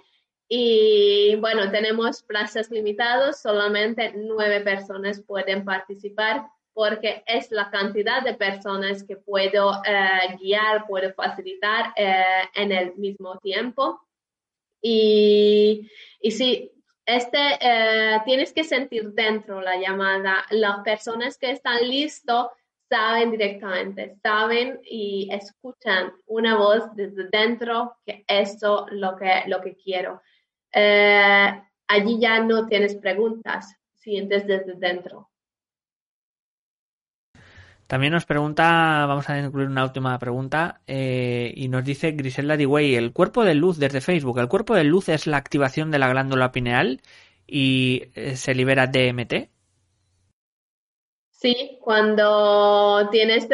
[0.47, 6.47] Y bueno, tenemos plazas limitadas, solamente nueve personas pueden participar
[6.77, 12.23] porque es la cantidad de personas que puedo eh, guiar, puedo facilitar eh,
[12.53, 13.99] en el mismo tiempo.
[14.79, 15.89] Y,
[16.21, 16.71] y sí,
[17.03, 20.45] este, eh, tienes que sentir dentro la llamada.
[20.51, 22.49] Las personas que están listos
[22.87, 29.75] saben directamente, saben y escuchan una voz desde dentro que eso lo que lo que
[29.75, 30.21] quiero.
[31.87, 35.31] allí ya no tienes preguntas, sientes desde dentro.
[37.87, 42.95] También nos pregunta, vamos a incluir una última pregunta, eh, y nos dice Griselda Dewey,
[42.95, 46.09] el cuerpo de luz desde Facebook, ¿el cuerpo de luz es la activación de la
[46.09, 47.01] glándula pineal
[47.47, 49.49] y eh, se libera DMT?
[51.39, 53.47] Sí, cuando tienes,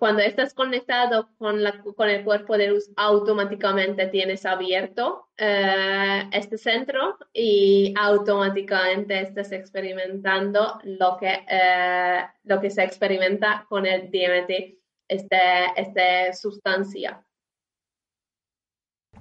[0.00, 6.58] cuando estás conectado con, la, con el cuerpo de luz, automáticamente tienes abierto eh, este
[6.58, 14.76] centro y automáticamente estás experimentando lo que, eh, lo que se experimenta con el DMT,
[15.06, 15.38] este,
[15.76, 17.24] esta sustancia.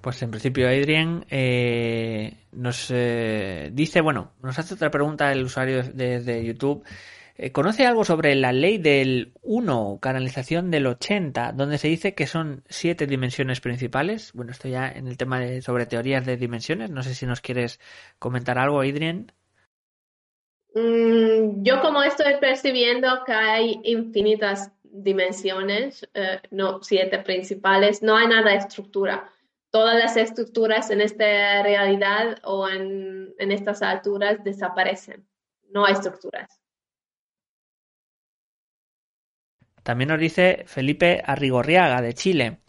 [0.01, 6.43] Pues en principio Adrian eh, nos dice, bueno, nos hace otra pregunta el usuario desde
[6.43, 6.83] YouTube.
[7.35, 12.27] Eh, ¿Conoce algo sobre la ley del 1, canalización del 80, donde se dice que
[12.27, 14.33] son siete dimensiones principales?
[14.33, 16.91] Bueno, esto ya en el tema de, sobre teorías de dimensiones.
[16.91, 17.79] No sé si nos quieres
[18.19, 19.31] comentar algo, Adrian.
[20.75, 28.27] Mm, yo como estoy percibiendo que hay infinitas dimensiones, eh, no siete principales, no hay
[28.27, 29.27] nada de estructura.
[29.71, 35.25] Todas las estructuras en esta realidad o en, en estas alturas desaparecen.
[35.71, 36.62] No hay estructuras.
[39.83, 42.59] También nos dice Felipe Arrigorriaga de Chile.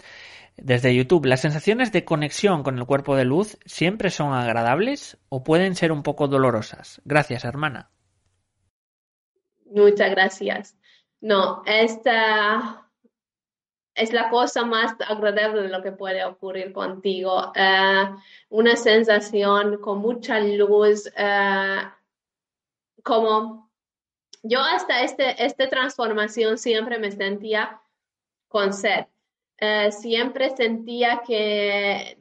[0.57, 5.43] Desde YouTube, ¿las sensaciones de conexión con el cuerpo de luz siempre son agradables o
[5.43, 7.01] pueden ser un poco dolorosas?
[7.05, 7.91] Gracias, hermana.
[9.67, 10.77] Muchas gracias.
[11.21, 12.89] No, esta
[13.95, 17.53] es la cosa más agradable de lo que puede ocurrir contigo.
[17.55, 18.05] Eh,
[18.51, 21.79] una sensación con mucha luz, eh,
[23.03, 23.71] como
[24.43, 27.81] yo hasta este, esta transformación siempre me sentía
[28.49, 29.07] con sed.
[29.59, 32.19] Eh, siempre sentía que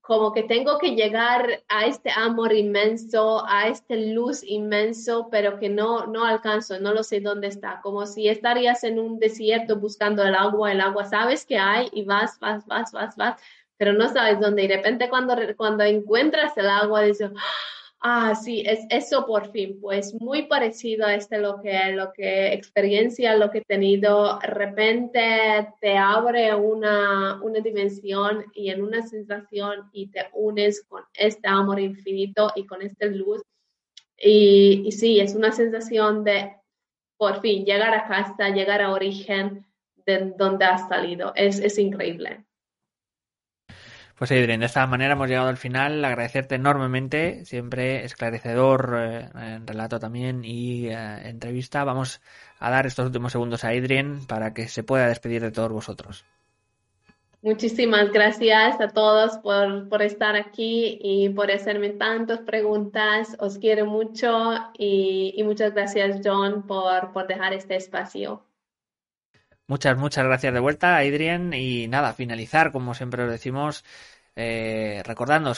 [0.00, 5.68] como que tengo que llegar a este amor inmenso, a esta luz inmenso, pero que
[5.68, 7.80] no, no alcanzo, no lo sé dónde está.
[7.82, 12.04] Como si estarías en un desierto buscando el agua, el agua sabes que hay y
[12.04, 13.40] vas, vas, vas, vas, vas,
[13.76, 14.64] pero no sabes dónde.
[14.64, 17.81] Y de repente cuando, cuando encuentras el agua, dices, Ah,
[18.42, 23.36] sí, es eso por fin, pues muy parecido a este lo que, lo que experiencia,
[23.36, 25.20] lo que he tenido, de repente
[25.80, 31.78] te abre una, una dimensión y en una sensación y te unes con este amor
[31.78, 33.42] infinito y con esta luz.
[34.18, 36.56] Y, y sí, es una sensación de
[37.16, 39.64] por fin llegar a casa, llegar a origen
[40.06, 41.32] de donde has salido.
[41.36, 42.44] Es, es increíble.
[44.22, 46.04] Pues Adrián, de esta manera hemos llegado al final.
[46.04, 51.82] Agradecerte enormemente, siempre esclarecedor eh, en relato también y eh, entrevista.
[51.82, 52.20] Vamos
[52.60, 56.24] a dar estos últimos segundos a Adrián para que se pueda despedir de todos vosotros.
[57.40, 63.36] Muchísimas gracias a todos por, por estar aquí y por hacerme tantas preguntas.
[63.40, 68.44] Os quiero mucho y, y muchas gracias, John, por, por dejar este espacio.
[69.72, 71.54] Muchas, muchas gracias de vuelta, Adrián.
[71.54, 73.84] Y nada, finalizar, como siempre os decimos,
[74.36, 75.02] eh,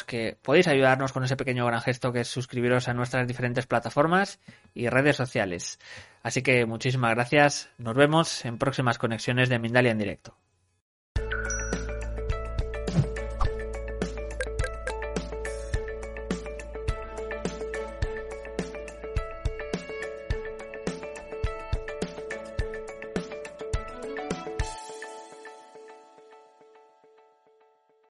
[0.07, 4.41] que podéis ayudarnos con ese pequeño gran gesto que es suscribiros a nuestras diferentes plataformas
[4.75, 5.79] y redes sociales.
[6.23, 7.71] Así que muchísimas gracias.
[7.79, 10.37] Nos vemos en próximas conexiones de Mindalia en directo.